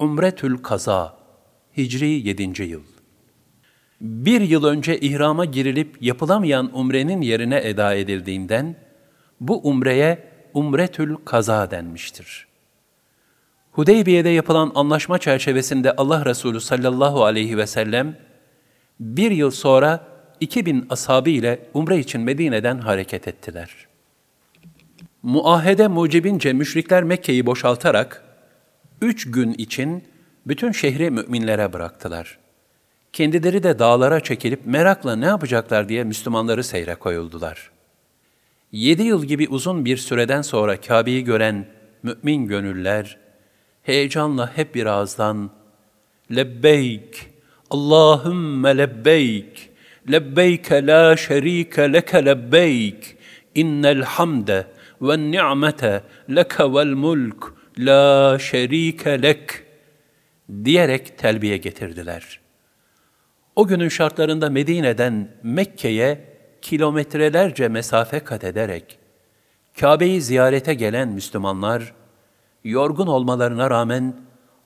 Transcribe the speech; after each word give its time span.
Umretül 0.00 0.58
Kaza 0.58 1.16
Hicri 1.76 2.28
7. 2.28 2.62
yıl 2.62 2.82
Bir 4.00 4.40
yıl 4.40 4.64
önce 4.64 5.00
ihrama 5.00 5.44
girilip 5.44 6.02
yapılamayan 6.02 6.70
umrenin 6.78 7.20
yerine 7.20 7.60
eda 7.64 7.94
edildiğinden, 7.94 8.76
bu 9.40 9.68
umreye 9.68 10.24
Umretül 10.54 11.16
Kaza 11.24 11.70
denmiştir. 11.70 12.46
Hudeybiye'de 13.72 14.28
yapılan 14.28 14.72
anlaşma 14.74 15.18
çerçevesinde 15.18 15.96
Allah 15.96 16.24
Resulü 16.24 16.60
sallallahu 16.60 17.24
aleyhi 17.24 17.56
ve 17.56 17.66
sellem, 17.66 18.16
bir 19.00 19.30
yıl 19.30 19.50
sonra 19.50 20.06
2000 20.40 20.86
ashabı 20.90 21.30
ile 21.30 21.68
umre 21.74 21.98
için 21.98 22.20
Medine'den 22.20 22.78
hareket 22.78 23.28
ettiler. 23.28 23.70
Muahede 25.22 25.88
mucibince 25.88 26.52
müşrikler 26.52 27.02
Mekke'yi 27.02 27.46
boşaltarak, 27.46 28.29
üç 29.00 29.30
gün 29.30 29.52
için 29.52 30.04
bütün 30.46 30.72
şehri 30.72 31.10
müminlere 31.10 31.72
bıraktılar. 31.72 32.38
Kendileri 33.12 33.62
de 33.62 33.78
dağlara 33.78 34.20
çekilip 34.20 34.66
merakla 34.66 35.16
ne 35.16 35.26
yapacaklar 35.26 35.88
diye 35.88 36.04
Müslümanları 36.04 36.64
seyre 36.64 36.94
koyuldular. 36.94 37.70
Yedi 38.72 39.02
yıl 39.02 39.24
gibi 39.24 39.48
uzun 39.48 39.84
bir 39.84 39.96
süreden 39.96 40.42
sonra 40.42 40.80
Kabe'yi 40.80 41.24
gören 41.24 41.66
mümin 42.02 42.46
gönüller, 42.46 43.18
heyecanla 43.82 44.56
hep 44.56 44.74
bir 44.74 44.86
ağızdan, 44.86 45.50
Lebbeyk, 46.34 47.30
Allahümme 47.70 48.78
lebbeyk, 48.78 49.70
lebbeyke 50.12 50.86
la 50.86 51.16
şerike 51.16 51.92
leke 51.92 52.24
lebbeyk, 52.24 53.16
innel 53.54 54.02
hamde 54.02 54.66
ve 55.02 55.18
ni'mete 55.18 56.02
leke 56.30 56.64
vel 56.64 56.94
mulk, 56.94 57.59
la 57.78 58.38
şerike 58.38 59.22
lek 59.22 59.62
diyerek 60.64 61.18
telbiye 61.18 61.56
getirdiler. 61.56 62.40
O 63.56 63.66
günün 63.66 63.88
şartlarında 63.88 64.50
Medine'den 64.50 65.28
Mekke'ye 65.42 66.24
kilometrelerce 66.62 67.68
mesafe 67.68 68.20
kat 68.20 68.44
ederek 68.44 68.98
Kabe'yi 69.80 70.22
ziyarete 70.22 70.74
gelen 70.74 71.08
Müslümanlar 71.08 71.94
yorgun 72.64 73.06
olmalarına 73.06 73.70
rağmen 73.70 74.14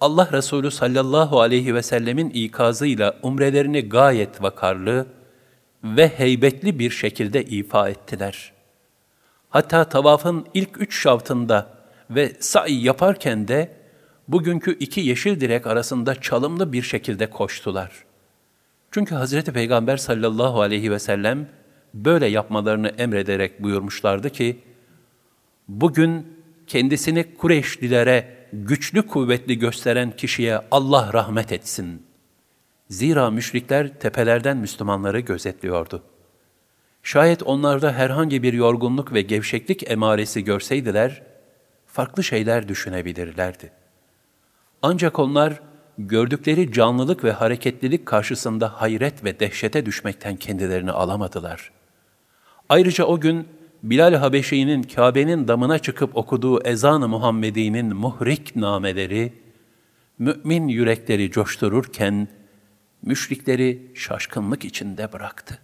Allah 0.00 0.28
Resulü 0.32 0.70
sallallahu 0.70 1.40
aleyhi 1.40 1.74
ve 1.74 1.82
sellemin 1.82 2.30
ikazıyla 2.30 3.18
umrelerini 3.22 3.88
gayet 3.88 4.42
vakarlı 4.42 5.06
ve 5.84 6.08
heybetli 6.08 6.78
bir 6.78 6.90
şekilde 6.90 7.44
ifa 7.44 7.88
ettiler. 7.88 8.52
Hatta 9.48 9.84
tavafın 9.84 10.46
ilk 10.54 10.80
üç 10.80 11.02
şavtında 11.02 11.79
ve 12.10 12.32
sa'i 12.40 12.74
yaparken 12.74 13.48
de 13.48 13.70
bugünkü 14.28 14.78
iki 14.78 15.00
yeşil 15.00 15.40
direk 15.40 15.66
arasında 15.66 16.20
çalımlı 16.20 16.72
bir 16.72 16.82
şekilde 16.82 17.30
koştular. 17.30 18.04
Çünkü 18.90 19.14
Hazreti 19.14 19.52
Peygamber 19.52 19.96
sallallahu 19.96 20.60
aleyhi 20.60 20.90
ve 20.90 20.98
sellem 20.98 21.48
böyle 21.94 22.26
yapmalarını 22.26 22.88
emrederek 22.88 23.62
buyurmuşlardı 23.62 24.30
ki, 24.30 24.58
bugün 25.68 26.26
kendisini 26.66 27.34
Kureyşlilere 27.34 28.40
güçlü 28.52 29.06
kuvvetli 29.06 29.58
gösteren 29.58 30.16
kişiye 30.16 30.60
Allah 30.70 31.12
rahmet 31.12 31.52
etsin. 31.52 32.02
Zira 32.88 33.30
müşrikler 33.30 34.00
tepelerden 34.00 34.56
Müslümanları 34.56 35.20
gözetliyordu. 35.20 36.02
Şayet 37.02 37.42
onlarda 37.42 37.92
herhangi 37.92 38.42
bir 38.42 38.52
yorgunluk 38.52 39.12
ve 39.12 39.22
gevşeklik 39.22 39.90
emaresi 39.90 40.44
görseydiler, 40.44 41.22
farklı 41.92 42.24
şeyler 42.24 42.68
düşünebilirlerdi. 42.68 43.70
Ancak 44.82 45.18
onlar 45.18 45.60
gördükleri 45.98 46.72
canlılık 46.72 47.24
ve 47.24 47.32
hareketlilik 47.32 48.06
karşısında 48.06 48.80
hayret 48.80 49.24
ve 49.24 49.40
dehşete 49.40 49.86
düşmekten 49.86 50.36
kendilerini 50.36 50.90
alamadılar. 50.90 51.70
Ayrıca 52.68 53.04
o 53.04 53.20
gün 53.20 53.48
Bilal 53.82 54.14
Habeşi'nin 54.14 54.82
Kabe'nin 54.82 55.48
damına 55.48 55.78
çıkıp 55.78 56.16
okuduğu 56.16 56.62
ezan-ı 56.62 57.08
Muhammedi'nin 57.08 57.96
muhrik 57.96 58.56
nameleri, 58.56 59.32
mümin 60.18 60.68
yürekleri 60.68 61.30
coştururken, 61.30 62.28
müşrikleri 63.02 63.92
şaşkınlık 63.94 64.64
içinde 64.64 65.12
bıraktı. 65.12 65.58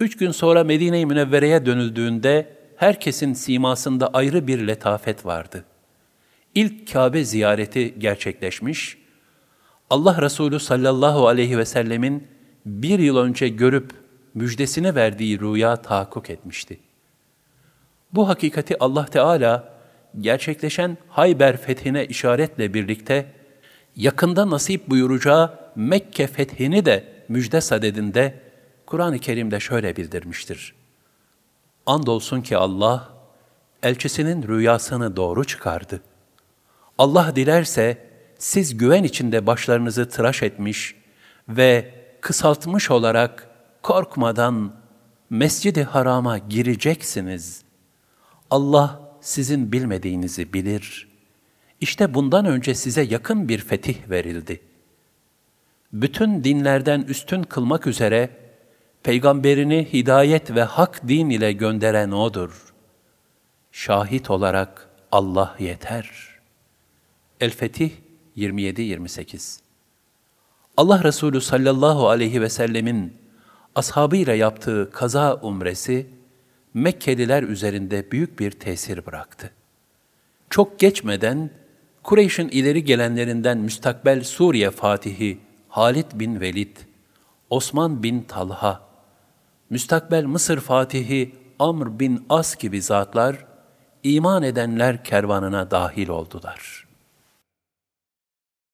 Üç 0.00 0.16
gün 0.16 0.30
sonra 0.30 0.64
Medine-i 0.64 1.06
Münevvere'ye 1.06 1.66
dönüldüğünde, 1.66 2.59
herkesin 2.80 3.32
simasında 3.32 4.06
ayrı 4.08 4.46
bir 4.46 4.66
letafet 4.66 5.26
vardı. 5.26 5.64
İlk 6.54 6.92
Kabe 6.92 7.24
ziyareti 7.24 7.94
gerçekleşmiş, 7.98 8.98
Allah 9.90 10.22
Resulü 10.22 10.60
sallallahu 10.60 11.28
aleyhi 11.28 11.58
ve 11.58 11.64
sellemin 11.64 12.28
bir 12.66 12.98
yıl 12.98 13.16
önce 13.16 13.48
görüp 13.48 13.92
müjdesini 14.34 14.94
verdiği 14.94 15.40
rüya 15.40 15.76
tahakkuk 15.76 16.30
etmişti. 16.30 16.80
Bu 18.12 18.28
hakikati 18.28 18.78
Allah 18.78 19.06
Teala 19.06 19.74
gerçekleşen 20.20 20.96
Hayber 21.08 21.56
fethine 21.56 22.06
işaretle 22.06 22.74
birlikte 22.74 23.26
yakında 23.96 24.50
nasip 24.50 24.88
buyuracağı 24.90 25.58
Mekke 25.76 26.26
fethini 26.26 26.84
de 26.84 27.04
müjde 27.28 27.60
sadedinde 27.60 28.40
Kur'an-ı 28.86 29.18
Kerim'de 29.18 29.60
şöyle 29.60 29.96
bildirmiştir. 29.96 30.79
Andolsun 31.90 32.40
ki 32.40 32.56
Allah, 32.56 33.08
elçisinin 33.82 34.48
rüyasını 34.48 35.16
doğru 35.16 35.44
çıkardı. 35.44 36.02
Allah 36.98 37.36
dilerse, 37.36 38.06
siz 38.38 38.76
güven 38.76 39.04
içinde 39.04 39.46
başlarınızı 39.46 40.08
tıraş 40.08 40.42
etmiş 40.42 40.94
ve 41.48 41.94
kısaltmış 42.20 42.90
olarak 42.90 43.48
korkmadan 43.82 44.74
Mescid-i 45.30 45.82
Haram'a 45.82 46.38
gireceksiniz. 46.38 47.62
Allah 48.50 49.00
sizin 49.20 49.72
bilmediğinizi 49.72 50.52
bilir. 50.52 51.08
İşte 51.80 52.14
bundan 52.14 52.44
önce 52.44 52.74
size 52.74 53.02
yakın 53.02 53.48
bir 53.48 53.58
fetih 53.58 54.10
verildi. 54.10 54.60
Bütün 55.92 56.44
dinlerden 56.44 57.00
üstün 57.00 57.42
kılmak 57.42 57.86
üzere 57.86 58.39
peygamberini 59.02 59.88
hidayet 59.92 60.54
ve 60.54 60.62
hak 60.62 61.08
din 61.08 61.30
ile 61.30 61.52
gönderen 61.52 62.10
O'dur. 62.10 62.72
Şahit 63.72 64.30
olarak 64.30 64.88
Allah 65.12 65.56
yeter. 65.58 66.10
El-Fetih 67.40 67.90
27-28 68.36 69.60
Allah 70.76 71.04
Resulü 71.04 71.40
sallallahu 71.40 72.08
aleyhi 72.08 72.40
ve 72.40 72.48
sellemin 72.48 73.14
ashabıyla 73.74 74.34
yaptığı 74.34 74.90
kaza 74.92 75.34
umresi, 75.34 76.06
Mekkeliler 76.74 77.42
üzerinde 77.42 78.10
büyük 78.10 78.38
bir 78.38 78.50
tesir 78.50 79.06
bıraktı. 79.06 79.50
Çok 80.50 80.78
geçmeden 80.78 81.50
Kureyş'in 82.02 82.48
ileri 82.48 82.84
gelenlerinden 82.84 83.58
müstakbel 83.58 84.24
Suriye 84.24 84.70
Fatihi 84.70 85.38
Halid 85.68 86.06
bin 86.14 86.40
Velid, 86.40 86.76
Osman 87.50 88.02
bin 88.02 88.22
Talha, 88.22 88.89
müstakbel 89.70 90.24
Mısır 90.24 90.60
Fatihi 90.60 91.34
Amr 91.58 91.98
bin 91.98 92.26
As 92.28 92.56
gibi 92.56 92.82
zatlar, 92.82 93.36
iman 94.02 94.42
edenler 94.42 95.04
kervanına 95.04 95.70
dahil 95.70 96.08
oldular.'' 96.08 96.89